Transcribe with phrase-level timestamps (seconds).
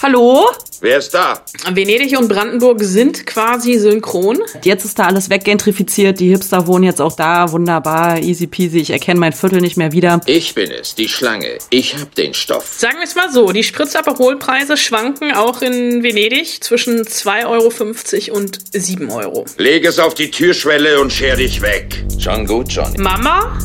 [0.00, 0.46] Hallo?
[0.80, 1.42] Wer ist da?
[1.72, 4.38] Venedig und Brandenburg sind quasi synchron.
[4.62, 8.90] Jetzt ist da alles weggentrifiziert, die Hipster wohnen jetzt auch da, wunderbar, easy peasy, ich
[8.90, 10.20] erkenne mein Viertel nicht mehr wieder.
[10.26, 11.58] Ich bin es, die Schlange.
[11.70, 12.76] Ich hab den Stoff.
[12.78, 18.60] Sagen wir es mal so, die Spritzaperholpreise schwanken auch in Venedig zwischen 2,50 Euro und
[18.72, 19.46] 7 Euro.
[19.56, 22.04] Leg es auf die Türschwelle und scher dich weg.
[22.20, 22.98] Schon gut, Johnny.
[22.98, 23.58] Mama,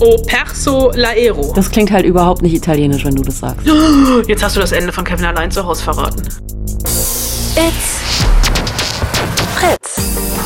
[0.00, 1.52] o perso l'aero.
[1.54, 3.66] Das klingt halt überhaupt nicht italienisch, wenn du das sagst.
[4.26, 6.22] Jetzt hast du das Ende von Kevin allein zu Hause verraten.
[7.56, 8.02] It's
[9.56, 9.96] Fritz.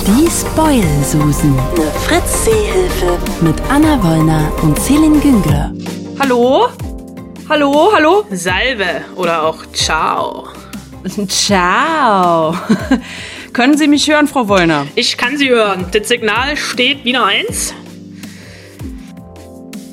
[0.06, 1.58] Die Spoil-Susen.
[1.58, 3.18] Eine Fritz-Seehilfe.
[3.40, 5.72] Mit Anna Wollner und Celine Güngler.
[6.18, 6.68] Hallo?
[7.48, 8.24] Hallo, hallo?
[8.30, 10.48] Salve oder auch Ciao.
[11.28, 12.54] Ciao.
[13.52, 14.86] Können Sie mich hören, Frau Wollner?
[14.94, 15.86] Ich kann Sie hören.
[15.92, 17.74] Das Signal steht wieder eins.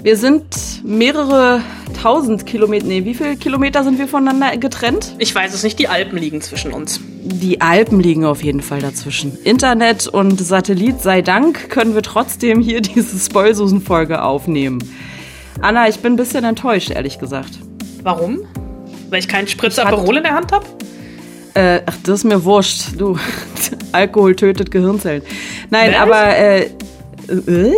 [0.08, 1.62] Wir sind mehrere
[2.02, 5.14] tausend Kilometer, nee, wie viele Kilometer sind wir voneinander getrennt?
[5.18, 7.02] Ich weiß es nicht, die Alpen liegen zwischen uns.
[7.24, 9.38] Die Alpen liegen auf jeden Fall dazwischen.
[9.44, 14.80] Internet und Satellit sei Dank können wir trotzdem hier diese Spoilsusen-Folge aufnehmen.
[15.60, 17.60] Anna, ich bin ein bisschen enttäuscht, ehrlich gesagt.
[18.02, 18.48] Warum?
[19.10, 20.66] Weil ich keinen Spritz Aperol in der Hand habe?
[21.54, 22.98] Äh, ach, das ist mir wurscht.
[22.98, 23.20] Du,
[23.92, 25.24] Alkohol tötet Gehirnzellen.
[25.70, 26.00] Nein, Was?
[26.00, 26.70] aber äh,
[27.28, 27.74] äh,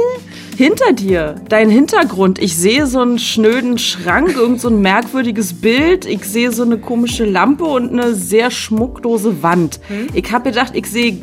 [0.59, 2.37] hinter dir, dein Hintergrund.
[2.37, 6.03] Ich sehe so einen schnöden Schrank, irgend so ein merkwürdiges Bild.
[6.03, 9.79] Ich sehe so eine komische Lampe und eine sehr schmucklose Wand.
[10.13, 11.17] Ich habe gedacht, ich sehe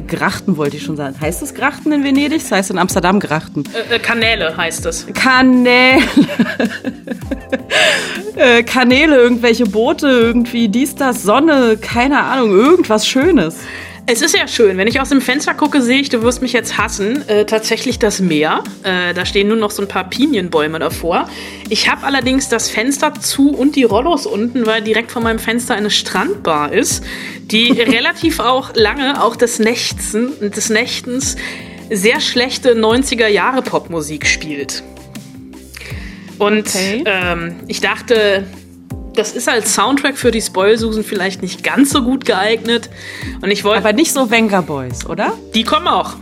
[0.00, 1.16] Grachten, wollte ich schon sagen.
[1.20, 2.40] Heißt das Grachten in Venedig?
[2.40, 3.64] Das heißt in Amsterdam Grachten.
[3.90, 5.06] Äh, äh, Kanäle heißt es.
[5.12, 6.00] Kanäle.
[8.36, 13.56] äh, Kanäle, irgendwelche Boote, irgendwie dies, das, Sonne, keine Ahnung, irgendwas Schönes.
[14.04, 16.52] Es ist ja schön, wenn ich aus dem Fenster gucke, sehe ich, du wirst mich
[16.52, 18.64] jetzt hassen, äh, tatsächlich das Meer.
[18.82, 21.28] Äh, da stehen nur noch so ein paar Pinienbäume davor.
[21.68, 25.74] Ich habe allerdings das Fenster zu und die Rollos unten, weil direkt vor meinem Fenster
[25.76, 27.04] eine Strandbar ist,
[27.44, 31.36] die relativ auch lange, auch des, Nächten, des Nächtens,
[31.88, 34.82] sehr schlechte 90er-Jahre-Popmusik spielt.
[36.38, 37.04] Und Okay.
[37.06, 38.46] ähm, ich dachte,
[39.14, 42.88] das ist als Soundtrack für die Spoilsusen vielleicht nicht ganz so gut geeignet.
[43.40, 43.78] Und ich wollte.
[43.78, 45.32] Aber nicht so Venga Boys, oder?
[45.54, 46.14] Die kommen auch.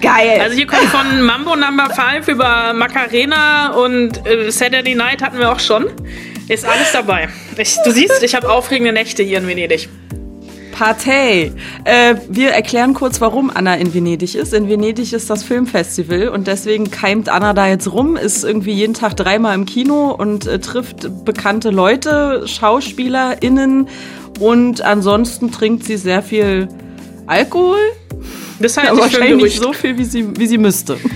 [0.00, 0.40] Geil.
[0.40, 5.52] Also hier kommt von Mambo Number 5 über Macarena und äh, Saturday Night hatten wir
[5.52, 5.86] auch schon.
[6.48, 7.28] Ist alles dabei.
[7.56, 9.88] Ich, du siehst, ich habe aufregende Nächte hier in Venedig.
[10.72, 11.52] Partei.
[11.84, 14.52] Äh, wir erklären kurz, warum Anna in Venedig ist.
[14.52, 18.94] In Venedig ist das Filmfestival und deswegen keimt Anna da jetzt rum, ist irgendwie jeden
[18.94, 23.88] Tag dreimal im Kino und äh, trifft bekannte Leute, SchauspielerInnen
[24.40, 26.66] und ansonsten trinkt sie sehr viel
[27.26, 27.78] Alkohol.
[28.58, 30.98] Das halte Aber ich wahrscheinlich nicht so viel, wie sie, wie sie müsste.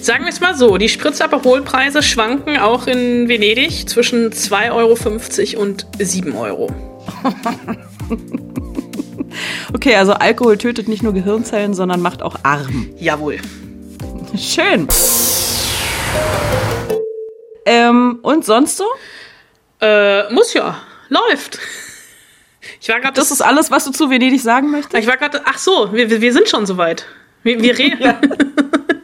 [0.00, 5.86] Sagen wir es mal so, die Spritzaperholpreise schwanken auch in Venedig zwischen 2,50 Euro und
[5.98, 6.89] 7 Euro.
[9.72, 12.88] Okay, also Alkohol tötet nicht nur Gehirnzellen, sondern macht auch arm.
[12.98, 13.38] Jawohl.
[14.36, 14.88] Schön.
[17.66, 18.84] Ähm, und sonst so?
[19.80, 20.76] Äh, muss ja.
[21.08, 21.58] Läuft.
[22.80, 24.94] Ich war gerade Das ist alles, was du zu Venedig sagen möchtest?
[24.96, 27.06] Ich war gerade, ach so, wir, wir- wir sind schon soweit.
[27.42, 28.14] Wir, wir reden.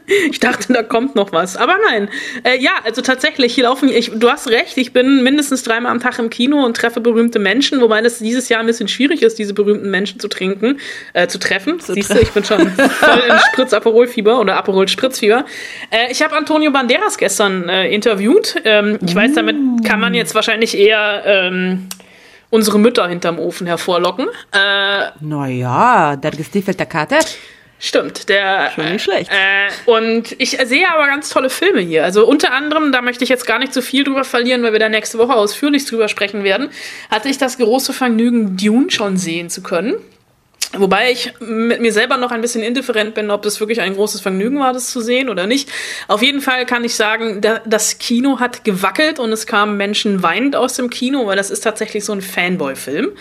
[0.30, 1.56] Ich dachte, da kommt noch was.
[1.56, 2.08] Aber nein.
[2.44, 6.00] Äh, ja, also tatsächlich, hier laufen, ich, du hast recht, ich bin mindestens dreimal am
[6.00, 9.38] Tag im Kino und treffe berühmte Menschen, wobei das dieses Jahr ein bisschen schwierig ist,
[9.38, 10.78] diese berühmten Menschen zu trinken,
[11.12, 11.78] äh, zu treffen.
[11.80, 15.44] Siehst du, ich bin schon voll in Spritz-Aperol-Fieber oder Aperol-Spritzfieber.
[15.90, 18.56] Äh, ich habe Antonio Banderas gestern äh, interviewt.
[18.64, 21.88] Ähm, ich weiß, damit kann man jetzt wahrscheinlich eher ähm,
[22.50, 24.26] unsere Mütter hinterm Ofen hervorlocken.
[24.52, 27.18] Äh, Naja, der gestiefelte Kater.
[27.78, 28.70] Stimmt, der.
[28.74, 29.30] Schon nicht schlecht.
[29.30, 32.04] Äh, und ich sehe aber ganz tolle Filme hier.
[32.04, 34.78] Also unter anderem, da möchte ich jetzt gar nicht so viel drüber verlieren, weil wir
[34.78, 36.70] da nächste Woche ausführlich drüber sprechen werden,
[37.10, 39.96] hatte ich das große Vergnügen, Dune schon sehen zu können.
[40.72, 44.20] Wobei ich mit mir selber noch ein bisschen indifferent bin, ob das wirklich ein großes
[44.20, 45.70] Vergnügen war, das zu sehen oder nicht.
[46.08, 50.22] Auf jeden Fall kann ich sagen, da, das Kino hat gewackelt und es kamen Menschen
[50.22, 53.12] weinend aus dem Kino, weil das ist tatsächlich so ein Fanboy-Film.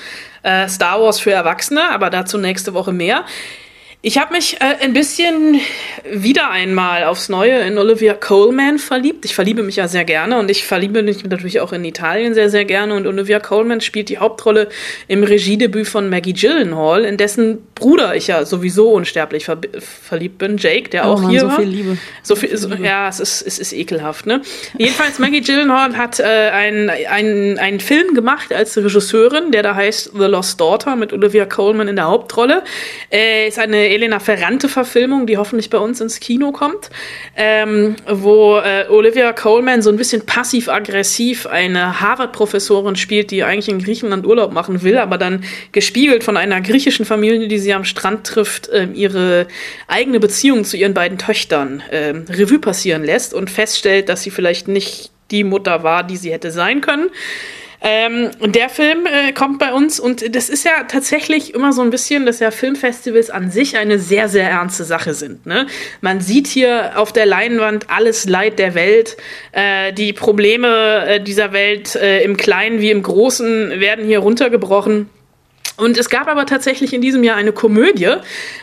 [0.44, 3.26] Äh, Star Wars für Erwachsene, aber dazu nächste Woche mehr.
[4.08, 5.60] Ich habe mich äh, ein bisschen
[6.08, 9.26] wieder einmal aufs Neue in Olivia Coleman verliebt.
[9.26, 12.52] Ich verliebe mich ja sehr gerne und ich verliebe mich natürlich auch in Italien sehr,
[12.52, 12.94] sehr gerne.
[12.94, 14.70] Und Olivia Coleman spielt die Hauptrolle
[15.08, 20.58] im Regiedebüt von Maggie Gyllenhaal, in dessen Bruder ich ja sowieso unsterblich ver verliebt bin,
[20.58, 21.56] Jake, der Oh auch Mann, hier so war.
[21.60, 21.98] viel Liebe.
[22.22, 24.44] So viel, so, ja, es ist, es ist ekelhaft, ne?
[24.78, 30.12] Jedenfalls, Maggie Gyllenhaal hat äh, einen ein, einen Film gemacht als Regisseurin, der da heißt
[30.16, 32.62] The Lost Daughter mit Olivia Coleman in der Hauptrolle.
[33.12, 36.90] Äh, ist eine Elena Ferrante-Verfilmung, die hoffentlich bei uns ins Kino kommt,
[37.36, 43.80] ähm, wo äh, Olivia Coleman so ein bisschen passiv-aggressiv eine Harvard-Professorin spielt, die eigentlich in
[43.80, 48.28] Griechenland Urlaub machen will, aber dann gespiegelt von einer griechischen Familie, die sie am Strand
[48.28, 49.48] trifft, äh, ihre
[49.88, 54.68] eigene Beziehung zu ihren beiden Töchtern äh, Revue passieren lässt und feststellt, dass sie vielleicht
[54.68, 57.10] nicht die Mutter war, die sie hätte sein können.
[57.88, 61.84] Ähm, und der Film äh, kommt bei uns und das ist ja tatsächlich immer so
[61.84, 65.46] ein bisschen, dass ja Filmfestivals an sich eine sehr, sehr ernste Sache sind.
[65.46, 65.68] Ne?
[66.02, 69.18] Man sieht hier auf der Leinwand alles Leid der Welt.
[69.52, 75.08] Äh, die Probleme äh, dieser Welt äh, im Kleinen wie im Großen werden hier runtergebrochen.
[75.78, 78.16] Und es gab aber tatsächlich in diesem Jahr eine Komödie,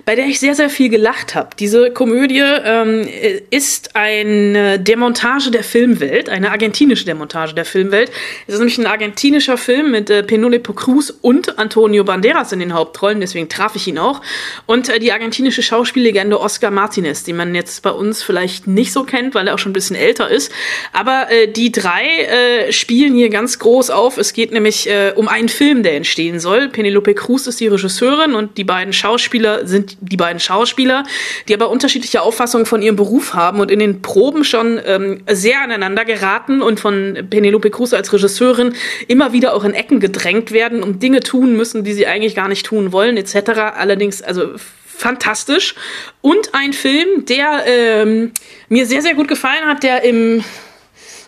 [0.06, 1.50] bei der ich sehr, sehr viel gelacht habe.
[1.58, 3.06] Diese Komödie ähm,
[3.50, 8.10] ist eine Demontage der Filmwelt, eine argentinische Demontage der Filmwelt.
[8.46, 12.72] Es ist nämlich ein argentinischer Film mit äh, Penelope Cruz und Antonio Banderas in den
[12.72, 14.22] Hauptrollen, deswegen traf ich ihn auch.
[14.64, 19.04] Und äh, die argentinische Schauspiellegende Oscar Martinez, die man jetzt bei uns vielleicht nicht so
[19.04, 20.50] kennt, weil er auch schon ein bisschen älter ist.
[20.94, 24.16] Aber äh, die drei äh, spielen hier ganz groß auf.
[24.16, 26.68] Es geht nämlich äh, um einen Film, der entstehen soll.
[26.68, 31.04] Penelope Penelope Cruz ist die Regisseurin und die beiden Schauspieler sind die beiden Schauspieler,
[31.48, 35.60] die aber unterschiedliche Auffassungen von ihrem Beruf haben und in den Proben schon ähm, sehr
[35.60, 38.74] aneinander geraten und von Penelope Cruz als Regisseurin
[39.08, 42.48] immer wieder auch in Ecken gedrängt werden und Dinge tun müssen, die sie eigentlich gar
[42.48, 43.50] nicht tun wollen, etc.
[43.76, 44.50] Allerdings, also
[44.86, 45.74] fantastisch.
[46.20, 48.32] Und ein Film, der ähm,
[48.68, 50.44] mir sehr, sehr gut gefallen hat, der im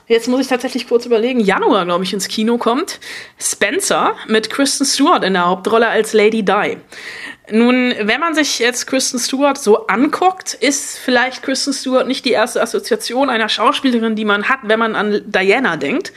[0.07, 3.01] jetzt muss ich tatsächlich kurz überlegen, Januar, glaube ich, ins Kino kommt.
[3.39, 6.79] Spencer mit Kristen Stewart in der Hauptrolle als Lady Di.
[7.51, 12.31] Nun, wenn man sich jetzt Kristen Stewart so anguckt, ist vielleicht Kristen Stewart nicht die
[12.31, 16.15] erste Assoziation einer Schauspielerin, die man hat, wenn man an Diana denkt.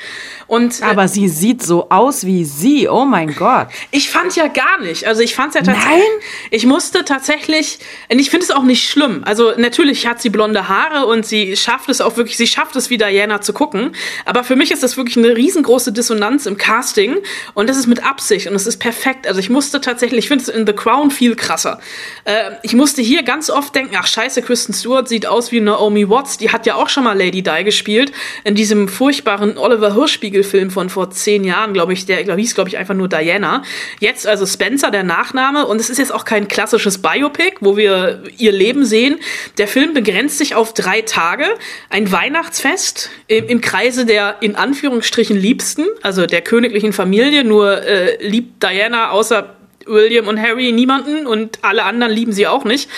[0.48, 2.88] Und, äh, Aber äh, sie sieht so aus wie sie.
[2.88, 3.68] Oh mein Gott.
[3.92, 5.06] Ich fand ja gar nicht.
[5.06, 5.98] Also ich fand ja tatsächlich.
[5.98, 6.50] Nein?
[6.52, 7.80] Ich musste tatsächlich.
[8.10, 9.24] Und ich finde es auch nicht schlimm.
[9.26, 12.38] Also natürlich hat sie blonde Haare und sie schafft es auch wirklich.
[12.38, 13.92] Sie schafft es wie Diana zu gucken.
[14.24, 17.18] Aber für mich ist das wirklich eine riesengroße Dissonanz im Casting
[17.54, 19.28] und das ist mit Absicht und es ist perfekt.
[19.28, 20.20] Also ich musste tatsächlich.
[20.20, 21.80] Ich finde es in The Crown viel krasser.
[22.26, 26.10] Äh, ich musste hier ganz oft denken, ach scheiße, Kristen Stewart sieht aus wie Naomi
[26.10, 28.12] Watts, die hat ja auch schon mal Lady Di gespielt,
[28.44, 32.70] in diesem furchtbaren Oliver Hirschspiegel-Film von vor zehn Jahren, glaube ich, der glaub, hieß, glaube
[32.70, 33.64] ich, einfach nur Diana.
[34.00, 38.24] Jetzt also Spencer, der Nachname, und es ist jetzt auch kein klassisches Biopic, wo wir
[38.38, 39.20] ihr Leben sehen.
[39.58, 41.46] Der Film begrenzt sich auf drei Tage,
[41.90, 48.24] ein Weihnachtsfest im, im Kreise der in Anführungsstrichen Liebsten, also der königlichen Familie, nur äh,
[48.24, 49.57] liebt Diana außer
[49.88, 52.90] William und Harry niemanden und alle anderen lieben sie auch nicht.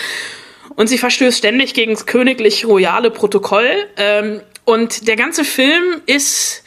[0.76, 3.70] Und sie verstößt ständig gegen das königlich-royale Protokoll.
[3.96, 6.62] Ähm, und der ganze Film ist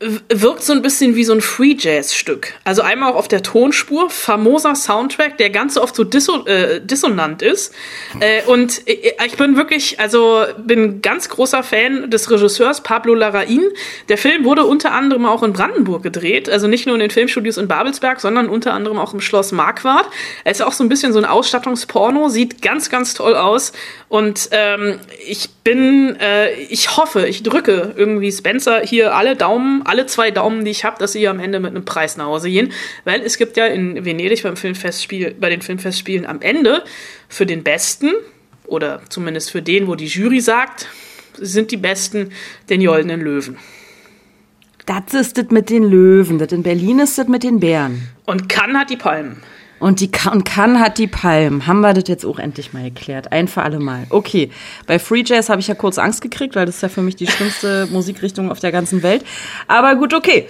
[0.00, 2.54] wirkt so ein bisschen wie so ein Free Jazz Stück.
[2.62, 7.42] Also einmal auch auf der Tonspur, famoser Soundtrack, der ganz oft so disso äh, dissonant
[7.42, 7.74] ist.
[8.20, 13.62] Äh, und ich bin wirklich, also bin ganz großer Fan des Regisseurs Pablo Larraín.
[14.08, 17.56] Der Film wurde unter anderem auch in Brandenburg gedreht, also nicht nur in den Filmstudios
[17.56, 20.06] in Babelsberg, sondern unter anderem auch im Schloss Marquardt.
[20.44, 23.72] Er ist auch so ein bisschen so ein Ausstattungsporno, sieht ganz, ganz toll aus.
[24.08, 30.06] Und ähm, ich bin, äh, ich hoffe, ich drücke irgendwie Spencer hier alle Daumen alle
[30.06, 32.72] zwei Daumen, die ich habe, dass sie am Ende mit einem Preis nach Hause gehen.
[33.04, 36.84] Weil es gibt ja in Venedig beim Filmfestspiel, bei den Filmfestspielen am Ende
[37.28, 38.12] für den Besten,
[38.68, 40.86] oder zumindest für den, wo die Jury sagt,
[41.38, 42.30] sind die Besten
[42.68, 43.56] den Goldenen Löwen.
[44.86, 48.08] Das ist das mit den Löwen, das in Berlin ist das mit den Bären.
[48.24, 49.42] Und Cannes hat die Palmen.
[49.80, 51.66] Und, die, und Cannes hat die Palmen.
[51.66, 53.32] Haben wir das jetzt auch endlich mal geklärt.
[53.32, 54.06] Ein für alle Mal.
[54.10, 54.50] Okay,
[54.86, 57.16] bei Free Jazz habe ich ja kurz Angst gekriegt, weil das ist ja für mich
[57.16, 59.24] die schlimmste Musikrichtung auf der ganzen Welt.
[59.68, 60.48] Aber gut, okay.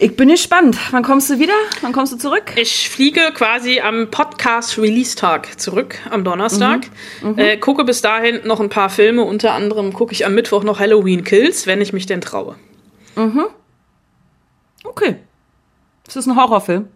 [0.00, 0.76] Ich bin gespannt.
[0.90, 1.54] Wann kommst du wieder?
[1.80, 2.52] Wann kommst du zurück?
[2.56, 6.88] Ich fliege quasi am Podcast-Release-Tag zurück, am Donnerstag.
[7.22, 7.30] Mhm.
[7.30, 7.38] Mhm.
[7.38, 9.22] Äh, gucke bis dahin noch ein paar Filme.
[9.22, 12.56] Unter anderem gucke ich am Mittwoch noch Halloween Kills, wenn ich mich denn traue.
[13.14, 13.44] Mhm.
[14.82, 15.16] Okay.
[16.04, 16.88] Das ist ein Horrorfilm.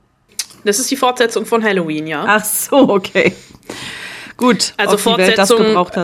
[0.65, 2.25] Das ist die Fortsetzung von Halloween, ja.
[2.27, 3.35] Ach so, okay.
[4.37, 4.75] Gut.
[4.77, 5.59] Also Fortsetzung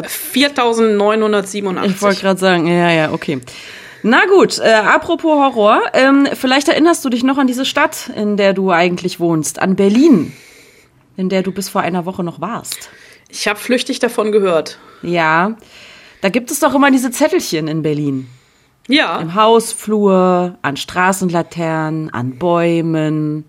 [0.07, 1.65] 4987.
[1.91, 3.41] Ich wollte gerade sagen, ja, ja, okay.
[4.03, 8.37] Na gut, äh, apropos Horror, ähm, vielleicht erinnerst du dich noch an diese Stadt, in
[8.37, 10.35] der du eigentlich wohnst, an Berlin,
[11.17, 12.91] in der du bis vor einer Woche noch warst.
[13.31, 14.79] Ich habe flüchtig davon gehört.
[15.03, 15.57] Ja,
[16.21, 18.29] da gibt es doch immer diese Zettelchen in Berlin.
[18.89, 19.21] Ja.
[19.21, 23.45] Im Hausflur, an Straßenlaternen, an Bäumen.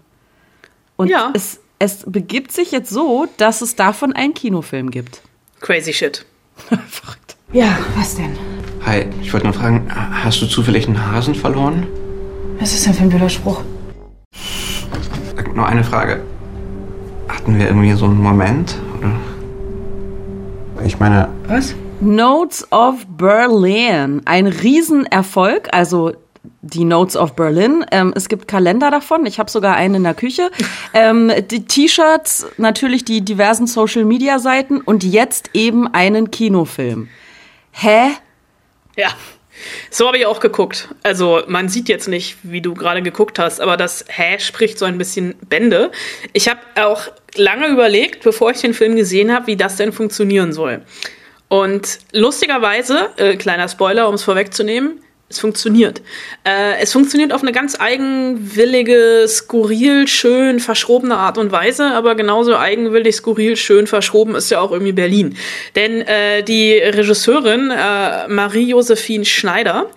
[0.98, 1.32] Und ja.
[1.34, 5.22] es, es begibt sich jetzt so, dass es davon einen Kinofilm gibt.
[5.60, 6.25] Crazy shit.
[6.88, 7.36] Verrückt.
[7.52, 8.38] Ja, was denn?
[8.86, 11.88] Hi, ich wollte nur fragen, hast du zufällig einen Hasen verloren?
[12.60, 13.62] Was ist denn für ein blöder Spruch?
[15.54, 16.22] Nur eine Frage.
[17.28, 18.75] Hatten wir irgendwie so einen Moment?
[18.98, 19.16] Oder?
[20.86, 21.75] Ich meine, Was?
[22.02, 24.22] Notes of Berlin.
[24.25, 25.70] Ein Riesenerfolg.
[25.72, 26.14] Also
[26.65, 27.86] die Notes of Berlin.
[27.91, 29.25] Ähm, es gibt Kalender davon.
[29.25, 30.51] Ich habe sogar einen in der Küche.
[30.98, 37.10] Ähm, die T-Shirts, natürlich die diversen Social-Media-Seiten und jetzt eben einen Kinofilm.
[37.72, 38.12] Hä?
[38.95, 39.10] Ja.
[39.89, 40.88] So habe ich auch geguckt.
[41.03, 44.86] Also man sieht jetzt nicht, wie du gerade geguckt hast, aber das Hä spricht so
[44.86, 45.91] ein bisschen Bände.
[46.31, 50.53] Ich habe auch lange überlegt, bevor ich den Film gesehen habe, wie das denn funktionieren
[50.53, 50.81] soll.
[51.50, 56.03] Und lustigerweise, äh, kleiner Spoiler, um es vorwegzunehmen, es funktioniert.
[56.44, 62.55] Äh, es funktioniert auf eine ganz eigenwillige, skurril, schön, verschrobene Art und Weise, aber genauso
[62.55, 65.36] eigenwillig, skurril, schön, verschroben ist ja auch irgendwie Berlin.
[65.75, 69.89] Denn äh, die Regisseurin äh, Marie-Josephine Schneider,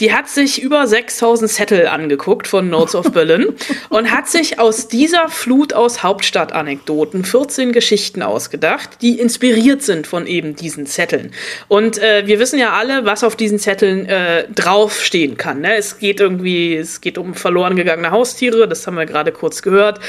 [0.00, 3.54] die hat sich über 6000 Zettel angeguckt von Notes of Berlin
[3.88, 10.26] und hat sich aus dieser Flut aus Hauptstadtanekdoten 14 Geschichten ausgedacht, die inspiriert sind von
[10.26, 11.32] eben diesen Zetteln.
[11.68, 15.60] Und äh, wir wissen ja alle, was auf diesen Zetteln äh, draufstehen kann.
[15.60, 15.76] Ne?
[15.76, 20.00] Es geht irgendwie, es geht um verloren gegangene Haustiere, das haben wir gerade kurz gehört.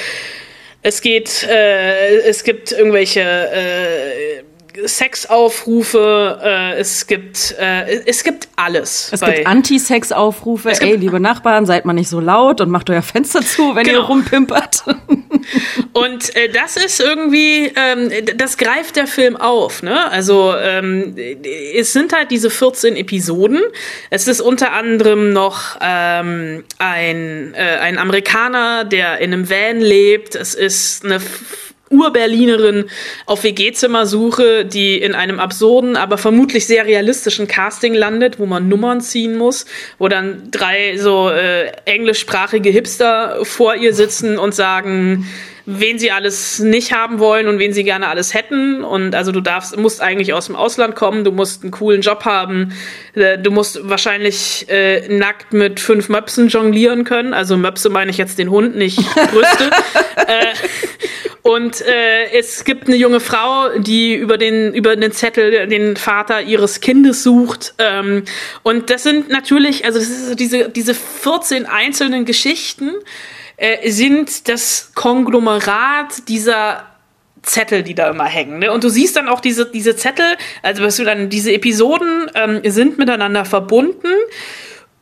[0.81, 4.43] Es geht, äh, es gibt irgendwelche äh,
[4.85, 9.09] Sexaufrufe, äh, es gibt, äh, es gibt alles.
[9.11, 10.71] Es gibt Anti-Sex-Aufrufe.
[10.79, 13.93] Ey, liebe Nachbarn, seid mal nicht so laut und macht euer Fenster zu, wenn ihr
[13.93, 14.05] Genau.
[14.05, 14.83] rumpimpert.
[15.93, 19.83] Und äh, das ist irgendwie, ähm, das greift der Film auf.
[19.83, 20.09] Ne?
[20.11, 21.15] Also ähm,
[21.75, 23.61] es sind halt diese 14 Episoden.
[24.09, 30.35] Es ist unter anderem noch ähm, ein, äh, ein Amerikaner, der in einem Van lebt.
[30.35, 31.21] Es ist eine
[31.89, 32.85] Ur-Berlinerin
[33.25, 39.01] auf WG-Zimmersuche, die in einem absurden, aber vermutlich sehr realistischen Casting landet, wo man Nummern
[39.01, 39.65] ziehen muss,
[39.99, 45.27] wo dann drei so äh, englischsprachige Hipster vor ihr sitzen und sagen,
[45.65, 48.83] wen sie alles nicht haben wollen und wen sie gerne alles hätten.
[48.83, 52.25] Und also du darfst, musst eigentlich aus dem Ausland kommen, du musst einen coolen Job
[52.25, 52.73] haben,
[53.15, 57.33] äh, du musst wahrscheinlich äh, nackt mit fünf Möpsen jonglieren können.
[57.33, 58.97] Also Möpse meine ich jetzt den Hund, nicht
[59.31, 59.71] Brüste.
[60.27, 60.53] äh,
[61.41, 66.41] und äh, es gibt eine junge Frau, die über den, über den Zettel den Vater
[66.41, 67.75] ihres Kindes sucht.
[67.77, 68.23] Ähm,
[68.63, 72.93] und das sind natürlich, also das ist diese, diese 14 einzelnen Geschichten
[73.57, 76.85] äh, sind das Konglomerat dieser
[77.41, 78.59] Zettel, die da immer hängen.
[78.59, 78.71] Ne?
[78.71, 82.61] Und du siehst dann auch diese, diese Zettel, also was du dann, diese Episoden ähm,
[82.63, 84.07] sind miteinander verbunden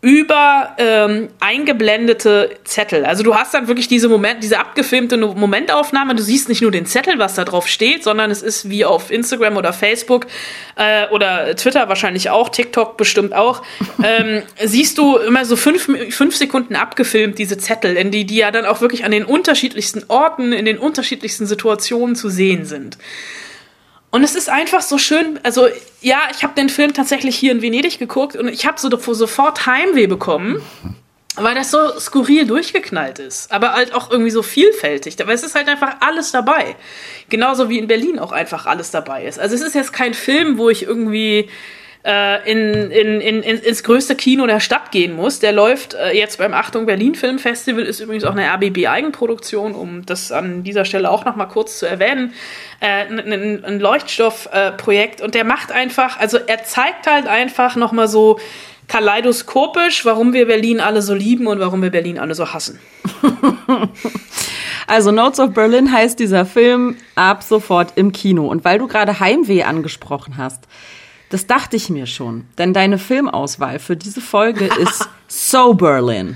[0.04, 3.06] über ähm, eingeblendete Zettel.
[3.06, 6.14] Also du hast dann wirklich diese Moment, diese abgefilmte Momentaufnahme.
[6.14, 9.12] Du siehst nicht nur den Zettel, was da drauf steht, sondern es ist wie auf
[9.12, 10.28] Instagram oder Facebook
[10.76, 13.64] äh, oder Twitter wahrscheinlich auch, TikTok bestimmt auch.
[14.04, 18.52] ähm, siehst du immer so fünf, fünf Sekunden abgefilmt diese Zettel, in die die ja
[18.52, 22.98] dann auch wirklich an den unterschiedlichsten Orten, in den unterschiedlichsten Situationen zu sehen sind.
[24.14, 25.68] Und es ist einfach so schön, also
[26.00, 29.66] ja, ich habe den Film tatsächlich hier in Venedig geguckt und ich habe so sofort
[29.66, 30.62] Heimweh bekommen,
[31.36, 35.20] weil das so skurril durchgeknallt ist, aber halt auch irgendwie so vielfältig.
[35.20, 36.76] Aber es ist halt einfach alles dabei.
[37.30, 39.40] Genauso wie in Berlin auch einfach alles dabei ist.
[39.40, 41.50] Also es ist jetzt kein Film, wo ich irgendwie
[42.06, 45.40] äh, in, in, in, in, ins größte Kino der Stadt gehen muss.
[45.40, 50.06] Der läuft äh, jetzt beim Achtung Berlin Film Festival, ist übrigens auch eine RBB-Eigenproduktion, um
[50.06, 52.34] das an dieser Stelle auch noch mal kurz zu erwähnen.
[52.80, 58.08] Äh, ein, ein, Leuchtstoff-Projekt und der macht einfach, also er zeigt halt einfach noch mal
[58.08, 58.40] so
[58.88, 62.80] kaleidoskopisch, warum wir Berlin alle so lieben und warum wir Berlin alle so hassen.
[64.88, 68.48] Also Notes of Berlin heißt dieser Film ab sofort im Kino.
[68.48, 70.68] Und weil du gerade Heimweh angesprochen hast,
[71.34, 72.46] das dachte ich mir schon.
[72.60, 76.36] Denn deine Filmauswahl für diese Folge ist So Berlin.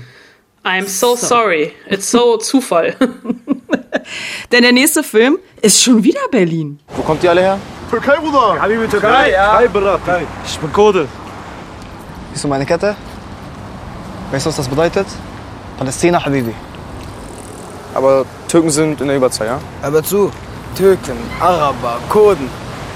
[0.64, 1.72] I'm so, sorry.
[1.88, 2.96] It's so Zufall.
[4.50, 6.80] Denn der nächste Film ist schon wieder Berlin.
[6.96, 7.58] Wo kommt ihr alle her?
[7.88, 8.60] Türkei, Bruder!
[8.60, 9.58] Habibi, Türkei, ja.
[9.58, 10.00] Türkei, Bruder.
[10.44, 11.06] Ich bin Kurde.
[12.32, 12.96] Siehst du meine Kette?
[14.32, 15.06] Weißt du, was das bedeutet?
[15.78, 16.52] Palästina, Habibi.
[17.94, 19.60] Aber Türken sind in der Überzahl, ja?
[19.80, 20.32] Aber zu,
[20.76, 22.50] Türken, Araber, Kurden,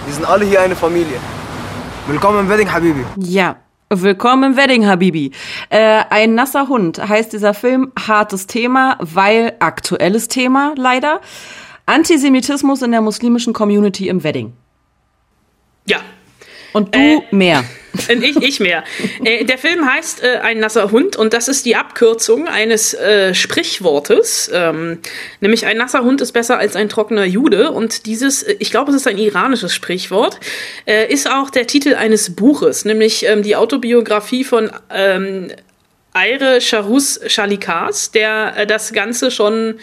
[0.04, 1.18] wir sind alle hier eine Familie.
[2.06, 3.04] Willkommen im Wedding, Habibi.
[3.16, 3.56] Ja.
[3.88, 5.32] Willkommen im Wedding, Habibi.
[5.68, 7.92] Äh, ein nasser Hund heißt dieser Film.
[7.96, 11.20] Hartes Thema, weil aktuelles Thema, leider.
[11.86, 14.52] Antisemitismus in der muslimischen Community im Wedding.
[15.86, 15.98] ja.
[16.72, 17.64] Und du Äh, mehr.
[18.08, 18.84] Ich, ich mehr.
[19.22, 23.34] Äh, der Film heißt äh, Ein nasser Hund und das ist die Abkürzung eines äh,
[23.34, 24.50] Sprichwortes.
[24.52, 24.98] Ähm,
[25.40, 27.70] nämlich ein nasser Hund ist besser als ein trockener Jude.
[27.70, 30.40] Und dieses, äh, ich glaube, es ist ein iranisches Sprichwort,
[30.86, 35.52] äh, ist auch der Titel eines Buches, nämlich ähm, die Autobiografie von ähm,
[36.14, 39.78] Aire Charus Chalikas, der äh, das Ganze schon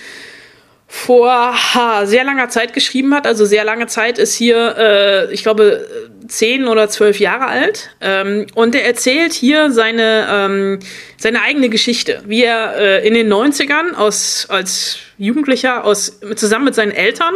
[0.87, 3.27] vor ha, sehr langer Zeit geschrieben hat.
[3.27, 5.87] Also sehr lange Zeit ist hier, äh, ich glaube,
[6.29, 7.89] zehn oder zwölf Jahre alt.
[8.01, 10.79] Ähm, und er erzählt hier seine, ähm,
[11.17, 16.75] seine eigene Geschichte, wie er äh, in den 90ern aus, als Jugendlicher aus, zusammen mit
[16.75, 17.33] seinen Eltern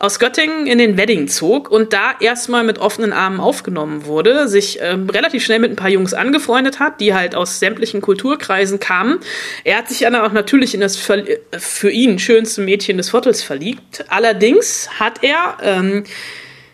[0.00, 4.80] aus Göttingen in den Wedding zog und da erstmal mit offenen Armen aufgenommen wurde, sich
[4.82, 9.20] ähm, relativ schnell mit ein paar Jungs angefreundet hat, die halt aus sämtlichen Kulturkreisen kamen.
[9.62, 14.04] Er hat sich dann auch natürlich in das für ihn schönste Mädchen des Viertels verliebt.
[14.08, 16.04] Allerdings hat er ähm,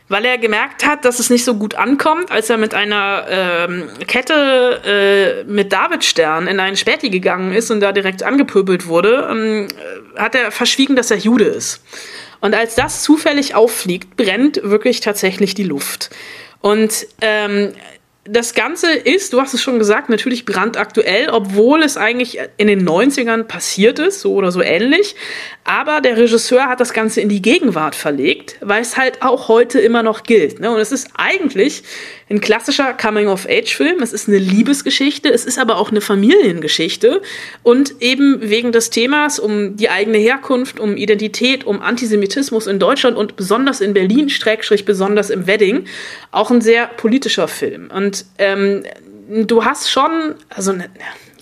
[0.08, 3.88] weil er gemerkt hat, dass es nicht so gut ankommt, als er mit einer ähm,
[4.06, 9.68] Kette äh, mit Davidstern in einen Späti gegangen ist und da direkt angepöbelt wurde, ähm,
[10.16, 11.82] hat er verschwiegen, dass er Jude ist.
[12.40, 16.10] Und als das zufällig auffliegt, brennt wirklich tatsächlich die Luft.
[16.60, 17.72] Und ähm,
[18.28, 22.86] das Ganze ist, du hast es schon gesagt, natürlich brandaktuell, obwohl es eigentlich in den
[22.86, 25.14] 90ern passiert ist, so oder so ähnlich.
[25.64, 29.80] Aber der Regisseur hat das Ganze in die Gegenwart verlegt, weil es halt auch heute
[29.80, 30.60] immer noch gilt.
[30.60, 30.70] Ne?
[30.70, 31.82] Und es ist eigentlich
[32.28, 34.02] ein klassischer Coming-of-Age-Film.
[34.02, 37.22] Es ist eine Liebesgeschichte, es ist aber auch eine Familiengeschichte.
[37.62, 43.16] Und eben wegen des Themas um die eigene Herkunft, um Identität, um Antisemitismus in Deutschland
[43.16, 45.84] und besonders in Berlin, Streckstrich besonders im Wedding,
[46.32, 47.90] auch ein sehr politischer Film.
[47.92, 48.84] Und ähm,
[49.28, 50.88] du hast schon, also ne,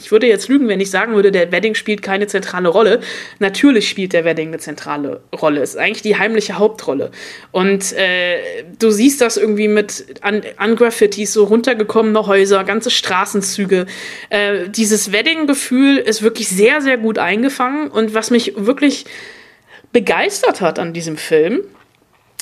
[0.04, 3.00] ich würde jetzt lügen, wenn ich sagen würde, der Wedding spielt keine zentrale Rolle.
[3.38, 5.62] Natürlich spielt der Wedding eine zentrale Rolle.
[5.62, 7.10] Es ist eigentlich die heimliche Hauptrolle.
[7.52, 13.86] Und äh, du siehst das irgendwie mit an, an Graffitis, so runtergekommene Häuser, ganze Straßenzüge.
[14.28, 17.88] Äh, dieses Wedding-Gefühl ist wirklich sehr, sehr gut eingefangen.
[17.88, 19.06] Und was mich wirklich
[19.92, 21.62] begeistert hat an diesem Film,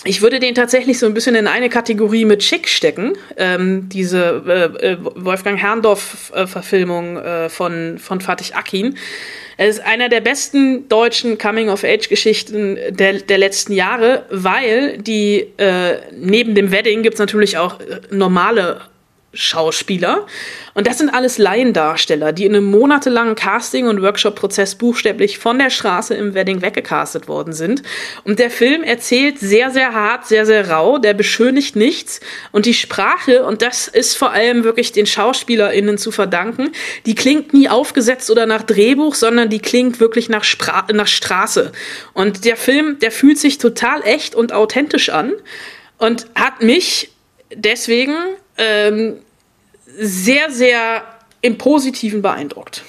[0.04, 3.12] ich würde den tatsächlich so ein bisschen in eine Kategorie mit Schick stecken.
[3.36, 4.42] Ähm, diese
[4.80, 8.96] äh, äh Wolfgang Herrndorf-Verfilmung äh, von, von Fatih Akin.
[9.58, 16.54] Es ist einer der besten deutschen Coming-of-Age-Geschichten der, der letzten Jahre, weil die äh, neben
[16.54, 18.80] dem Wedding gibt's natürlich auch äh, normale
[19.34, 20.26] Schauspieler.
[20.74, 25.70] Und das sind alles Laiendarsteller, die in einem monatelangen Casting- und Workshop-Prozess buchstäblich von der
[25.70, 27.82] Straße im Wedding weggecastet worden sind.
[28.24, 32.20] Und der Film erzählt sehr, sehr hart, sehr, sehr rau, der beschönigt nichts.
[32.52, 36.70] Und die Sprache, und das ist vor allem wirklich den SchauspielerInnen zu verdanken,
[37.06, 41.72] die klingt nie aufgesetzt oder nach Drehbuch, sondern die klingt wirklich nach, Spra nach Straße.
[42.12, 45.32] Und der Film, der fühlt sich total echt und authentisch an
[45.98, 47.10] und hat mich
[47.54, 48.14] deswegen
[48.58, 49.18] ähm,
[49.98, 51.02] sehr, sehr
[51.40, 52.82] im Positiven beeindruckt.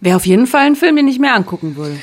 [0.00, 1.98] Wäre auf jeden Fall ein Film, den ich mir angucken würde.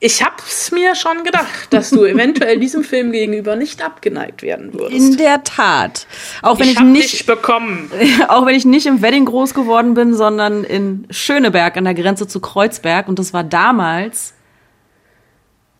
[0.00, 4.92] Ich hab's mir schon gedacht, dass du eventuell diesem Film gegenüber nicht abgeneigt werden würdest.
[4.92, 6.06] In der Tat.
[6.42, 7.90] Auch wenn ich, ich nicht bekommen.
[8.28, 12.26] Auch wenn ich nicht im Wedding groß geworden bin, sondern in Schöneberg an der Grenze
[12.26, 14.34] zu Kreuzberg und das war damals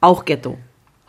[0.00, 0.59] auch Ghetto.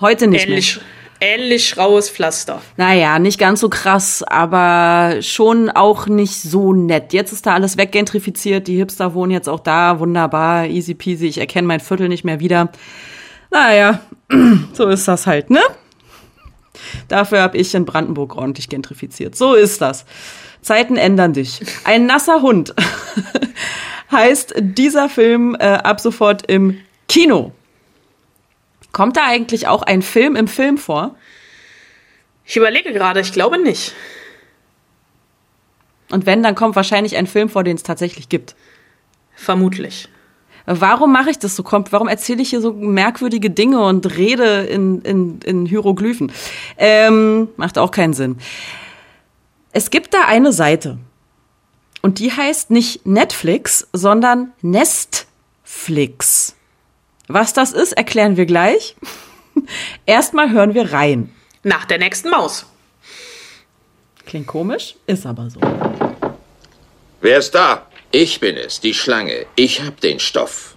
[0.01, 0.85] Heute nicht Ähnlich, mehr
[1.19, 2.61] ähnlich raues Pflaster.
[2.77, 7.13] Naja, nicht ganz so krass, aber schon auch nicht so nett.
[7.13, 11.37] Jetzt ist da alles weggentrifiziert, die Hipster wohnen jetzt auch da, wunderbar, easy peasy, ich
[11.37, 12.71] erkenne mein Viertel nicht mehr wieder.
[13.51, 14.01] Naja,
[14.73, 15.61] so ist das halt, ne?
[17.07, 19.35] Dafür habe ich in Brandenburg ordentlich gentrifiziert.
[19.35, 20.05] So ist das.
[20.61, 21.61] Zeiten ändern dich.
[21.83, 22.73] Ein nasser Hund
[24.11, 27.53] heißt dieser Film äh, ab sofort im Kino.
[28.95, 31.17] Kommt da eigentlich auch ein Film im Film vor?
[32.45, 33.93] Ich überlege gerade, ich glaube nicht.
[36.11, 38.55] Und wenn, dann kommt wahrscheinlich ein Film vor, den es tatsächlich gibt.
[39.35, 40.07] Vermutlich.
[40.65, 41.65] Warum mache ich das so?
[41.65, 46.31] Warum erzähle ich hier so merkwürdige Dinge und rede in, in, in Hieroglyphen?
[46.77, 48.37] Ähm, macht auch keinen Sinn.
[49.73, 50.99] Es gibt da eine Seite.
[52.01, 56.55] Und die heißt nicht Netflix, sondern Nestflix.
[57.27, 58.95] Was das ist, erklären wir gleich.
[60.05, 61.33] Erstmal hören wir rein.
[61.63, 62.65] Nach der nächsten Maus.
[64.25, 65.59] Klingt komisch, ist aber so.
[67.21, 67.87] Wer ist da?
[68.11, 69.45] Ich bin es, die Schlange.
[69.55, 70.75] Ich hab den Stoff.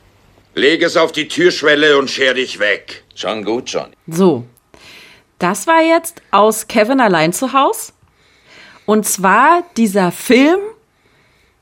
[0.54, 3.04] Leg es auf die Türschwelle und scher dich weg.
[3.14, 3.92] Schon gut, Johnny.
[4.06, 4.44] So.
[5.38, 7.92] Das war jetzt aus Kevin allein zu Haus.
[8.86, 10.58] Und zwar dieser Film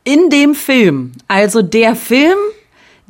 [0.05, 1.13] in dem Film.
[1.29, 2.39] Also der Film,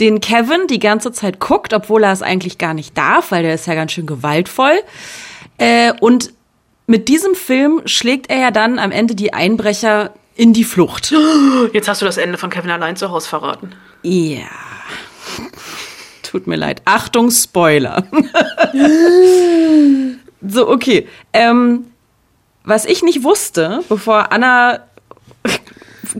[0.00, 3.54] den Kevin die ganze Zeit guckt, obwohl er es eigentlich gar nicht darf, weil der
[3.54, 4.78] ist ja ganz schön gewaltvoll.
[5.58, 6.32] Äh, und
[6.86, 11.12] mit diesem Film schlägt er ja dann am Ende die Einbrecher in die Flucht.
[11.72, 13.74] Jetzt hast du das Ende von Kevin allein zu Hause verraten.
[14.02, 14.46] Ja.
[16.22, 16.82] Tut mir leid.
[16.84, 18.04] Achtung, Spoiler.
[20.46, 21.08] so, okay.
[21.32, 21.86] Ähm,
[22.64, 24.85] was ich nicht wusste, bevor Anna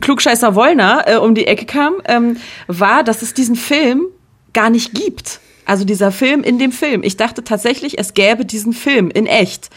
[0.01, 4.07] Klugscheißer Wollner äh, um die Ecke kam, ähm, war, dass es diesen Film
[4.53, 5.39] gar nicht gibt.
[5.65, 7.03] Also dieser Film in dem Film.
[7.03, 9.69] Ich dachte tatsächlich, es gäbe diesen Film in echt.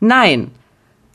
[0.00, 0.50] Nein,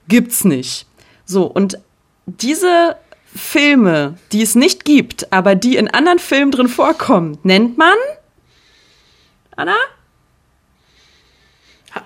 [0.08, 0.86] gibt's nicht.
[1.26, 1.78] So, und
[2.26, 2.96] diese
[3.36, 7.96] Filme, die es nicht gibt, aber die in anderen Filmen drin vorkommen, nennt man?
[9.56, 9.76] Anna?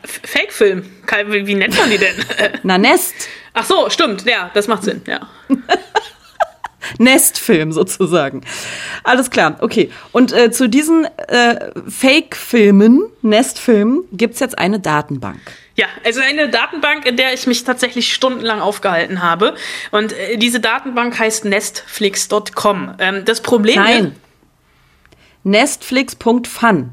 [0.03, 0.83] Fake-Film.
[1.29, 2.15] Wie nennt man die denn?
[2.63, 3.13] Na, Nest.
[3.53, 4.25] Ach so, stimmt.
[4.25, 5.01] Ja, das macht Sinn.
[5.05, 5.29] Ja.
[6.97, 8.41] Nestfilm sozusagen.
[9.03, 9.91] Alles klar, okay.
[10.11, 15.39] Und äh, zu diesen äh, Fake-Filmen, Nestfilmen, gibt's jetzt eine Datenbank.
[15.75, 19.55] Ja, also eine Datenbank, in der ich mich tatsächlich stundenlang aufgehalten habe.
[19.91, 22.95] Und äh, diese Datenbank heißt nestflix.com.
[22.99, 24.15] Ähm, das Problem Nein.
[25.43, 26.91] Nestflix.fun.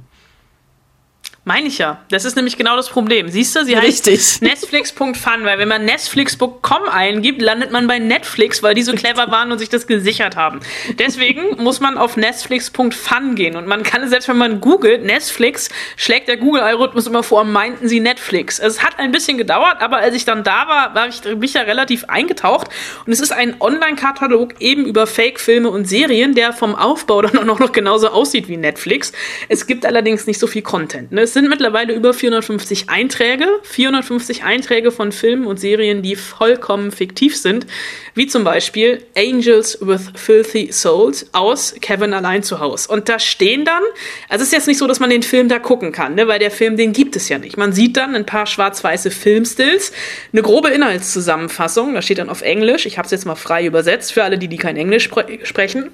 [1.44, 2.00] Meine ich ja.
[2.08, 3.28] Das ist nämlich genau das Problem.
[3.28, 4.14] Siehst du, sie Richtig.
[4.14, 9.28] heißt Netflix.fun, weil wenn man Netflix.com eingibt, landet man bei Netflix, weil die so clever
[9.32, 10.60] waren und sich das gesichert haben.
[11.00, 16.28] Deswegen muss man auf Netflix.fun gehen und man kann selbst wenn man googelt Netflix, schlägt
[16.28, 18.60] der Google-Algorithmus immer vor, meinten sie Netflix.
[18.60, 21.62] Es hat ein bisschen gedauert, aber als ich dann da war, war ich mich ja
[21.62, 22.68] relativ eingetaucht
[23.04, 27.58] und es ist ein Online-Katalog eben über Fake-Filme und Serien, der vom Aufbau dann auch
[27.58, 29.10] noch genauso aussieht wie Netflix.
[29.48, 31.10] Es gibt allerdings nicht so viel Content.
[31.10, 31.31] Ne?
[31.32, 37.38] Es sind mittlerweile über 450 Einträge, 450 Einträge von Filmen und Serien, die vollkommen fiktiv
[37.38, 37.66] sind,
[38.14, 42.92] wie zum Beispiel Angels with Filthy Souls aus Kevin allein zu Hause.
[42.92, 43.82] Und da stehen dann,
[44.28, 46.38] also es ist jetzt nicht so, dass man den Film da gucken kann, ne, weil
[46.38, 47.56] der Film, den gibt es ja nicht.
[47.56, 49.90] Man sieht dann ein paar schwarz-weiße Filmstills,
[50.34, 54.12] eine grobe Inhaltszusammenfassung, da steht dann auf Englisch, ich habe es jetzt mal frei übersetzt
[54.12, 55.92] für alle, die, die kein Englisch spre sprechen.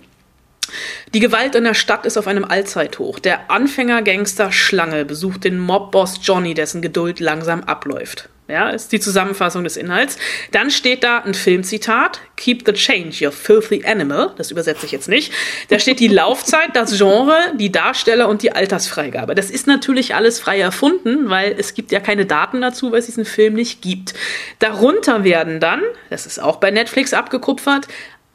[1.14, 3.18] Die Gewalt in der Stadt ist auf einem Allzeithoch.
[3.18, 8.28] Der Anfänger-Gangster Schlange besucht den Mobboss Johnny, dessen Geduld langsam abläuft.
[8.50, 10.16] Ja, ist die Zusammenfassung des Inhalts.
[10.52, 12.22] Dann steht da ein Filmzitat.
[12.37, 14.33] Keep the change, you filthy animal.
[14.38, 15.35] Das übersetze ich jetzt nicht.
[15.68, 19.35] Da steht die Laufzeit, das Genre, die Darsteller und die Altersfreigabe.
[19.35, 23.07] Das ist natürlich alles frei erfunden, weil es gibt ja keine Daten dazu, weil es
[23.07, 24.14] diesen Film nicht gibt.
[24.61, 27.87] Darunter werden dann, das ist auch bei Netflix abgekupfert,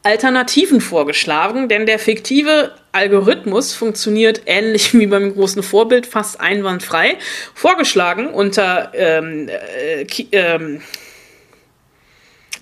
[0.03, 7.17] Alternativen vorgeschlagen, denn der fiktive Algorithmus funktioniert ähnlich wie beim großen Vorbild fast einwandfrei.
[7.53, 10.81] Vorgeschlagen unter ähm, äh, ähm,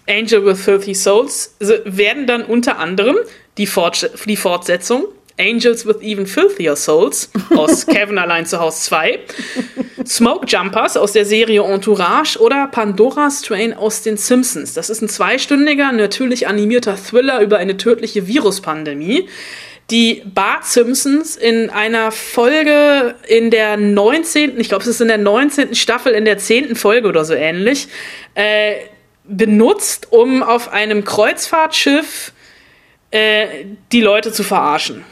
[0.07, 3.17] Angel with 30 Souls werden dann unter anderem
[3.57, 5.05] die, Fort die Fortsetzung
[5.41, 9.19] Angels with Even Filthier Souls aus Kevin allein zu Haus 2,
[10.05, 14.73] Smoke Jumpers aus der Serie Entourage oder Pandora's Train aus den Simpsons.
[14.73, 19.27] Das ist ein zweistündiger, natürlich animierter Thriller über eine tödliche Viruspandemie
[19.89, 25.17] die Bart Simpsons in einer Folge in der 19., ich glaube, es ist in der
[25.17, 25.75] 19.
[25.75, 26.77] Staffel, in der 10.
[26.77, 27.89] Folge oder so ähnlich,
[28.35, 28.75] äh,
[29.25, 32.31] benutzt, um auf einem Kreuzfahrtschiff
[33.11, 35.03] äh, die Leute zu verarschen.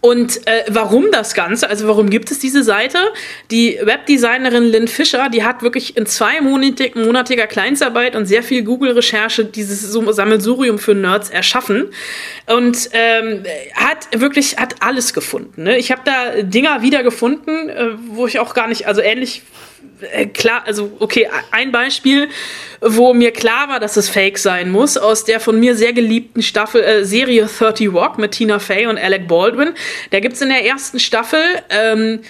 [0.00, 1.68] Und äh, warum das Ganze?
[1.68, 2.98] Also warum gibt es diese Seite?
[3.50, 9.92] Die Webdesignerin Lynn Fischer, die hat wirklich in zweimonatiger Kleinstarbeit und sehr viel Google-Recherche dieses
[9.92, 11.88] Sammelsurium für Nerds erschaffen
[12.46, 15.64] und ähm, hat wirklich hat alles gefunden.
[15.64, 15.78] Ne?
[15.78, 19.71] Ich habe da Dinger wiedergefunden, äh, wo ich auch gar nicht, also ähnlich äh,
[20.34, 22.28] klar, also okay, ein Beispiel,
[22.80, 26.42] wo mir klar war, dass es Fake sein muss, aus der von mir sehr geliebten
[26.42, 29.74] Staffel äh, Serie 30 Rock mit Tina Fey und Alec Baldwin.
[30.10, 32.20] Da gibt's in der ersten Staffel ähm,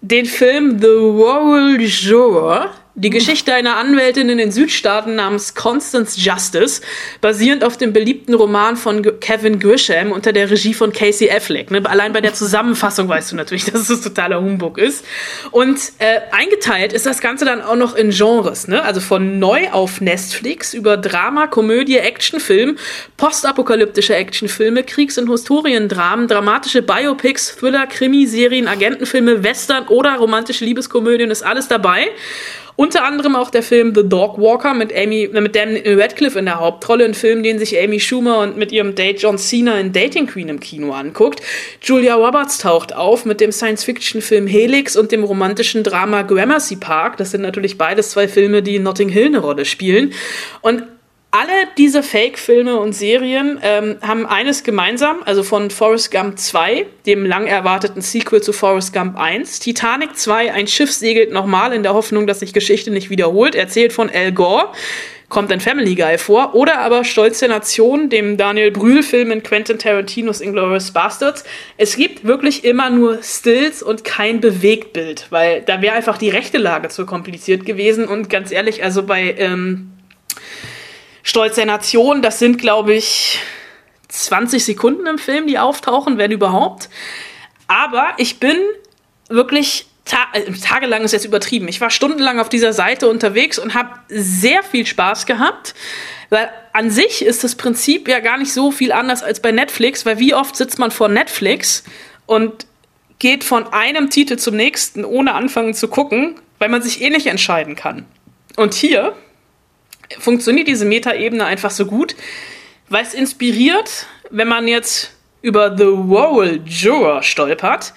[0.00, 6.80] den Film The World Juror die Geschichte einer Anwältin in den Südstaaten namens Constance Justice,
[7.20, 11.72] basierend auf dem beliebten Roman von Kevin Grisham unter der Regie von Casey Affleck.
[11.72, 11.82] Ne?
[11.84, 15.04] Allein bei der Zusammenfassung weißt du natürlich, dass es totaler Humbug ist.
[15.50, 18.82] Und äh, eingeteilt ist das Ganze dann auch noch in Genres, ne?
[18.84, 22.78] also von neu auf Netflix über Drama, Komödie, Actionfilm,
[23.16, 31.32] postapokalyptische Actionfilme, Kriegs- und Historiendramen, dramatische Biopics, Thriller, Krimi, Serien, Agentenfilme, Western oder romantische Liebeskomödien
[31.32, 32.10] ist alles dabei.
[32.76, 36.58] Unter anderem auch der Film The Dog Walker mit Amy, mit Daniel Radcliffe in der
[36.58, 40.26] Hauptrolle, ein Film, den sich Amy Schumer und mit ihrem Date John Cena in Dating
[40.26, 41.40] Queen im Kino anguckt.
[41.80, 47.16] Julia Roberts taucht auf mit dem Science-Fiction-Film Helix und dem romantischen Drama Gramercy Park.
[47.16, 50.12] Das sind natürlich beides zwei Filme, die in Notting Hill eine Rolle spielen.
[50.60, 50.82] Und
[51.34, 57.26] alle diese Fake-Filme und Serien ähm, haben eines gemeinsam, also von Forrest Gump 2, dem
[57.26, 61.92] lang erwarteten Sequel zu Forrest Gump 1, Titanic 2, ein Schiff segelt nochmal in der
[61.92, 64.68] Hoffnung, dass sich Geschichte nicht wiederholt, erzählt von Al Gore,
[65.28, 69.80] kommt ein Family Guy vor, oder aber Stolz der Nation, dem Daniel Brühl-Film in Quentin
[69.80, 71.42] Tarantinos Inglourious Bastards.
[71.76, 76.58] Es gibt wirklich immer nur Stills und kein Bewegtbild, weil da wäre einfach die rechte
[76.58, 78.06] Lage zu kompliziert gewesen.
[78.06, 79.90] Und ganz ehrlich, also bei ähm,
[81.24, 83.40] Stolz der Nation, das sind, glaube ich,
[84.08, 86.88] 20 Sekunden im Film, die auftauchen, wenn überhaupt.
[87.66, 88.56] Aber ich bin
[89.28, 91.66] wirklich ta äh, tagelang ist jetzt übertrieben.
[91.66, 95.74] Ich war stundenlang auf dieser Seite unterwegs und habe sehr viel Spaß gehabt,
[96.28, 100.04] weil an sich ist das Prinzip ja gar nicht so viel anders als bei Netflix,
[100.04, 101.84] weil wie oft sitzt man vor Netflix
[102.26, 102.66] und
[103.18, 107.26] geht von einem Titel zum nächsten, ohne anfangen zu gucken, weil man sich eh nicht
[107.26, 108.04] entscheiden kann.
[108.56, 109.14] Und hier
[110.18, 112.16] funktioniert diese Metaebene einfach so gut,
[112.88, 115.12] weil es inspiriert, wenn man jetzt
[115.42, 117.92] über The Wall Juror stolpert,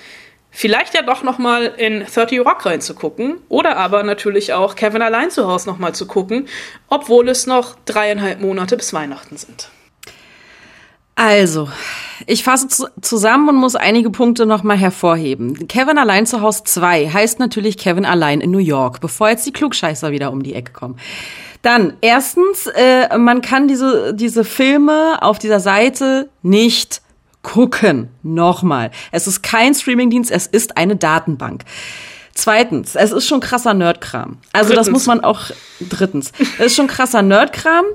[0.51, 5.29] vielleicht ja doch noch mal in 30 Rock reinzugucken oder aber natürlich auch Kevin allein
[5.29, 6.47] zu Hause noch mal zu gucken,
[6.89, 9.69] obwohl es noch dreieinhalb Monate bis Weihnachten sind.
[11.15, 11.67] Also,
[12.27, 15.67] ich fasse zu zusammen und muss einige Punkte nochmal hervorheben.
[15.67, 19.51] Kevin allein zu Hause 2 heißt natürlich Kevin allein in New York, bevor jetzt die
[19.51, 20.99] Klugscheißer wieder um die Ecke kommen.
[21.61, 27.01] Dann, erstens, äh, man kann diese, diese Filme auf dieser Seite nicht
[27.41, 28.09] gucken.
[28.23, 28.91] Nochmal.
[29.11, 31.63] Es ist kein Streamingdienst, es ist eine Datenbank.
[32.33, 34.37] Zweitens, es ist schon krasser Nerdkram.
[34.53, 34.85] Also drittens.
[34.87, 35.41] das muss man auch,
[35.79, 37.85] drittens, es ist schon krasser Nerdkram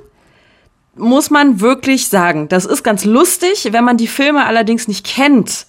[0.95, 2.49] muss man wirklich sagen.
[2.49, 3.69] Das ist ganz lustig.
[3.71, 5.67] Wenn man die Filme allerdings nicht kennt,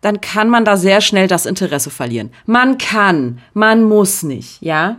[0.00, 2.30] dann kann man da sehr schnell das Interesse verlieren.
[2.46, 4.96] Man kann, man muss nicht, ja?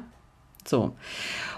[0.65, 0.95] So.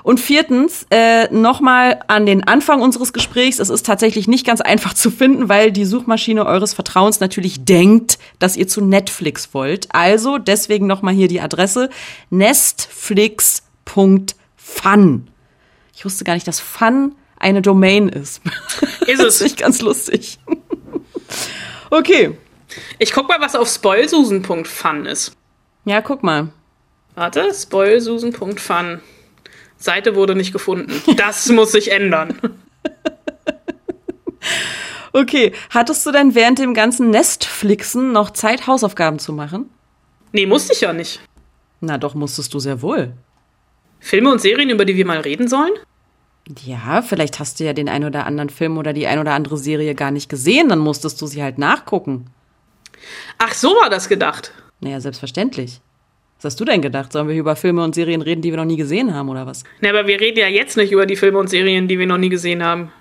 [0.10, 3.60] Und viertens, äh, nochmal an den Anfang unseres Gesprächs.
[3.60, 8.17] Es ist tatsächlich nicht ganz einfach zu finden, weil die Suchmaschine eures Vertrauens natürlich denkt,
[8.39, 9.88] dass ihr zu Netflix wollt.
[9.93, 11.91] Also deswegen nochmal hier die Adresse
[12.32, 15.28] nestflix.fun.
[15.93, 18.41] Ich wusste gar nicht, dass Fun eine Domain ist.
[19.06, 19.41] Ist es.
[19.41, 20.39] nicht ganz lustig.
[21.91, 22.36] okay.
[22.98, 25.34] Ich guck mal, was auf spoilsusen.fun ist.
[25.86, 26.52] Ja, guck mal.
[27.13, 29.02] Warte, spoilsusen.fun.
[29.79, 30.91] Seite wurde nicht gefunden.
[31.15, 32.39] Das muss sich ändern.
[35.11, 39.69] Okay, hattest du denn während dem ganzen Nestflixen noch Zeit, Hausaufgaben zu machen?
[40.31, 41.19] Nee, musste ich ja nicht.
[41.81, 43.13] Na doch, musstest du sehr wohl.
[43.99, 45.73] Filme und Serien, über die wir mal reden sollen?
[46.63, 49.57] Ja, vielleicht hast du ja den ein oder anderen Film oder die ein oder andere
[49.57, 52.27] Serie gar nicht gesehen, dann musstest du sie halt nachgucken.
[53.37, 54.51] Ach, so war das gedacht.
[54.79, 55.81] Naja, selbstverständlich.
[56.41, 57.12] Was hast du denn gedacht?
[57.12, 59.65] Sollen wir über Filme und Serien reden, die wir noch nie gesehen haben, oder was?
[59.82, 62.17] Na, aber wir reden ja jetzt nicht über die Filme und Serien, die wir noch
[62.17, 62.93] nie gesehen haben.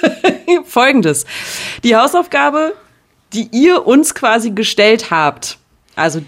[0.64, 1.26] Folgendes.
[1.84, 2.72] Die Hausaufgabe,
[3.34, 5.58] die ihr uns quasi gestellt habt,
[5.96, 6.22] also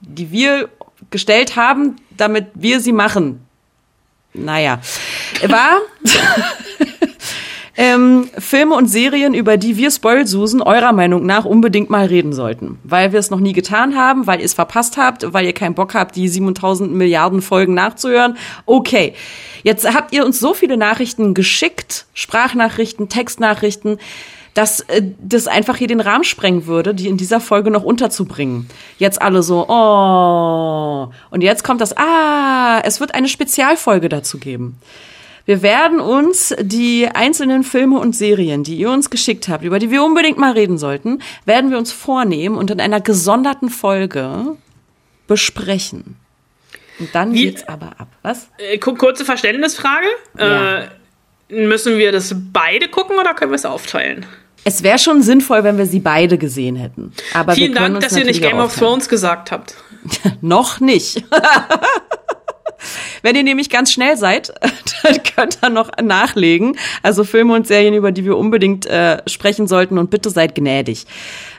[0.00, 0.70] die wir
[1.10, 3.46] gestellt haben, damit wir sie machen,
[4.32, 4.80] naja,
[5.48, 5.82] war
[7.76, 12.78] ähm, Filme und Serien, über die wir Spoilsusen eurer Meinung nach unbedingt mal reden sollten.
[12.84, 15.74] Weil wir es noch nie getan haben, weil ihr es verpasst habt, weil ihr keinen
[15.74, 18.36] Bock habt, die 7000 Milliarden Folgen nachzuhören.
[18.64, 19.14] Okay,
[19.62, 23.98] jetzt habt ihr uns so viele Nachrichten geschickt, Sprachnachrichten, Textnachrichten,
[24.54, 28.68] dass äh, das einfach hier den Rahmen sprengen würde, die in dieser Folge noch unterzubringen.
[28.96, 31.12] Jetzt alle so, oh.
[31.30, 34.78] Und jetzt kommt das, ah, es wird eine Spezialfolge dazu geben.
[35.46, 39.90] Wir werden uns die einzelnen Filme und Serien, die ihr uns geschickt habt, über die
[39.92, 44.56] wir unbedingt mal reden sollten, werden wir uns vornehmen und in einer gesonderten Folge
[45.28, 46.16] besprechen.
[46.98, 48.08] Und dann Wie, geht's aber ab.
[48.22, 48.48] Was?
[48.58, 50.06] Äh, kurze Verständnisfrage.
[50.38, 50.78] Ja.
[50.78, 50.88] Äh,
[51.48, 54.26] müssen wir das beide gucken oder können wir es aufteilen?
[54.64, 57.12] Es wäre schon sinnvoll, wenn wir sie beide gesehen hätten.
[57.34, 59.76] Aber Vielen Dank, dass ihr nicht Game of Thrones gesagt habt.
[60.40, 61.22] Noch nicht.
[63.22, 64.52] Wenn ihr nämlich ganz schnell seid,
[65.02, 66.76] dann könnt ihr noch nachlegen.
[67.02, 71.06] Also Filme und Serien, über die wir unbedingt äh, sprechen sollten und bitte seid gnädig.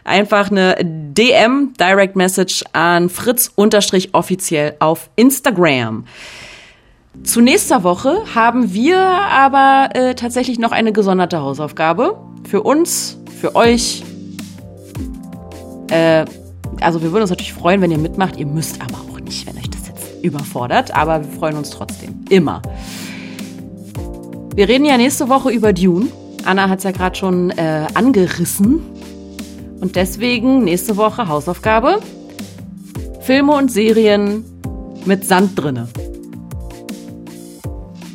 [0.03, 6.05] Einfach eine DM, Direct Message an Fritz-offiziell auf Instagram.
[7.23, 12.17] Zu nächster Woche haben wir aber äh, tatsächlich noch eine gesonderte Hausaufgabe.
[12.47, 14.03] Für uns, für euch.
[15.89, 16.25] Äh,
[16.79, 18.37] also wir würden uns natürlich freuen, wenn ihr mitmacht.
[18.37, 19.76] Ihr müsst aber auch nicht, wenn euch das
[20.21, 20.95] überfordert.
[20.95, 22.23] Aber wir freuen uns trotzdem.
[22.29, 22.61] Immer.
[24.55, 26.07] Wir reden ja nächste Woche über Dune.
[26.43, 28.79] Anna hat es ja gerade schon äh, angerissen.
[29.79, 31.99] Und deswegen nächste Woche Hausaufgabe.
[33.21, 34.43] Filme und Serien
[35.05, 35.87] mit Sand drinne.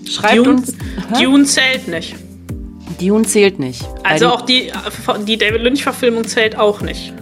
[0.08, 0.76] Schreibt Dune, uns.
[1.14, 1.24] Hä?
[1.24, 2.16] Dune zählt nicht.
[3.00, 3.86] Dune zählt nicht.
[4.02, 4.72] Also auch die,
[5.26, 7.12] die David Lynch-Verfilmung zählt auch nicht.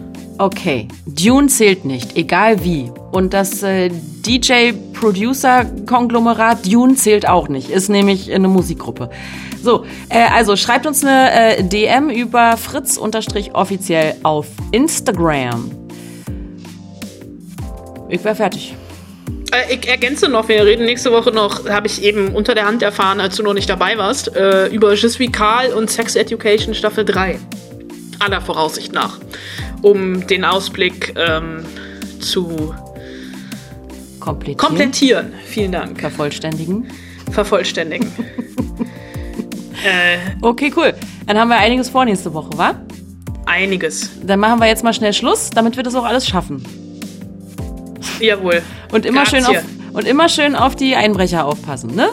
[0.41, 2.91] Okay, Dune zählt nicht, egal wie.
[3.13, 3.91] Und das äh,
[4.27, 9.11] DJ-Producer-Konglomerat Dune zählt auch nicht, ist nämlich eine Musikgruppe.
[9.63, 15.71] So, äh, also schreibt uns eine äh, DM über fritz-offiziell auf Instagram.
[18.09, 18.75] Ich wäre fertig.
[19.53, 22.83] Äh, ich ergänze noch, wir reden nächste Woche noch, habe ich eben unter der Hand
[22.83, 26.73] erfahren, als du noch nicht dabei warst, äh, über Je suis Karl und Sex Education
[26.73, 27.39] Staffel 3.
[28.21, 29.19] Aller Voraussicht nach.
[29.83, 31.65] Um den Ausblick ähm,
[32.21, 32.75] zu
[34.21, 34.59] Komplettieren.
[34.59, 35.33] Komplettieren.
[35.47, 36.01] Vielen Dank.
[36.01, 36.87] Vervollständigen.
[37.31, 38.13] Vervollständigen.
[39.85, 40.93] äh, Okay, cool.
[41.27, 42.75] Dann haben wir einiges vor nächste Woche, wa?
[43.51, 44.11] einiges.
[44.23, 46.63] Dann machen wir jetzt mal schnell Schluss, damit wir das auch alles schaffen.
[48.21, 48.63] Jawohl.
[48.93, 49.57] Und immer, schön auf,
[49.93, 52.11] und immer schön auf die Einbrecher aufpassen, ne?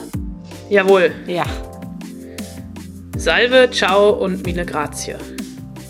[0.69, 1.12] Jawohl.
[1.27, 1.45] Ja.
[3.15, 5.15] Salve, ciao und mille grazie.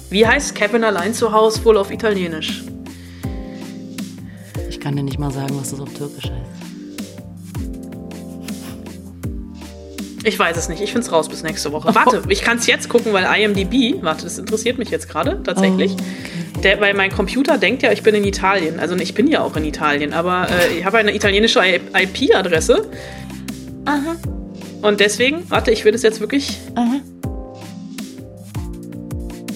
[0.10, 2.64] Wie heißt Kevin allein zu Hause wohl auf Italienisch?
[4.70, 6.58] Ich kann dir nicht mal sagen, was das auf Türkisch heißt.
[10.24, 10.82] Ich weiß es nicht.
[10.82, 11.94] Ich find's raus bis nächste Woche.
[11.96, 15.96] Warte, ich kann's jetzt gucken, weil IMDb, warte, das interessiert mich jetzt gerade tatsächlich.
[16.64, 18.80] Der, weil mein Computer denkt ja, ich bin in Italien.
[18.80, 22.90] Also ich bin ja auch in Italien, aber äh, ich habe eine italienische IP-Adresse.
[23.86, 24.16] Aha.
[24.82, 26.60] Und deswegen, warte, ich will das jetzt wirklich.
[26.76, 27.00] Aha.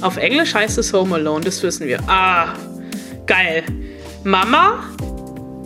[0.02, 2.00] Auf Englisch heißt es Home Alone, das wissen wir.
[2.08, 2.54] Ah,
[3.28, 3.64] geil.
[4.24, 4.84] Mama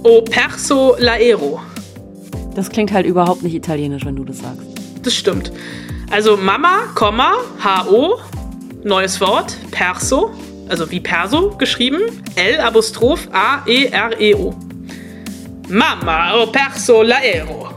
[0.03, 1.59] o perso l'aero.
[2.53, 4.67] Das klingt halt überhaupt nicht italienisch, wenn du das sagst.
[5.03, 5.51] Das stimmt.
[6.11, 8.19] Also Mama, Komma, H-O,
[8.83, 10.31] neues Wort, Perso,
[10.69, 12.01] also wie Perso geschrieben,
[12.35, 14.53] L Apostroph A-E-R-E-O.
[15.69, 17.69] Mama o perso l'aero.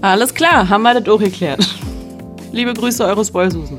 [0.00, 1.66] Alles klar, haben wir das auch geklärt.
[2.52, 3.78] Liebe Grüße, eure Spoilsusen.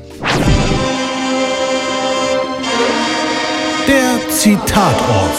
[3.86, 5.36] Der Zitatort.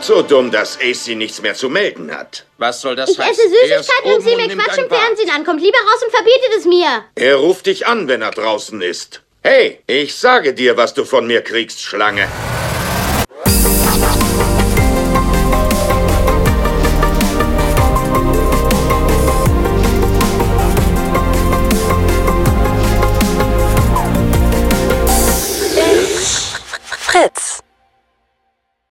[0.00, 2.44] So dumm, dass AC nichts mehr zu melden hat.
[2.58, 3.32] Was soll das Ich heißen?
[3.32, 4.88] esse Er ist Süßigkeiten und sehe mir Quatsch im.
[4.88, 5.44] Fernsehen an.
[5.44, 7.04] Kommt lieber raus und verbietet es mir.
[7.14, 9.22] Er ruft dich an, wenn er draußen ist.
[9.42, 12.28] Hey, ich sage dir, was du von mir kriegst, Schlange.